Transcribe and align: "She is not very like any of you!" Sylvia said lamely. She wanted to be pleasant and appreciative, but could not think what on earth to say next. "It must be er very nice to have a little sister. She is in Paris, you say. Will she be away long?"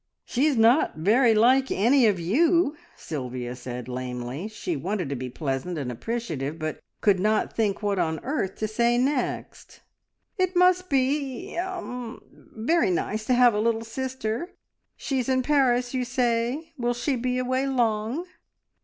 "She 0.25 0.47
is 0.47 0.57
not 0.57 0.95
very 0.95 1.35
like 1.35 1.69
any 1.69 2.07
of 2.07 2.19
you!" 2.19 2.75
Sylvia 2.97 3.55
said 3.55 3.87
lamely. 3.87 4.47
She 4.47 4.75
wanted 4.75 5.09
to 5.09 5.15
be 5.15 5.29
pleasant 5.29 5.77
and 5.77 5.91
appreciative, 5.91 6.57
but 6.57 6.79
could 7.01 7.19
not 7.19 7.53
think 7.55 7.83
what 7.83 7.99
on 7.99 8.19
earth 8.23 8.55
to 8.55 8.67
say 8.67 8.97
next. 8.97 9.81
"It 10.39 10.55
must 10.55 10.89
be 10.89 11.55
er 11.55 12.17
very 12.33 12.89
nice 12.89 13.25
to 13.25 13.35
have 13.35 13.53
a 13.53 13.59
little 13.59 13.85
sister. 13.85 14.49
She 14.97 15.19
is 15.19 15.29
in 15.29 15.43
Paris, 15.43 15.93
you 15.93 16.03
say. 16.03 16.73
Will 16.79 16.95
she 16.95 17.15
be 17.15 17.37
away 17.37 17.67
long?" 17.67 18.25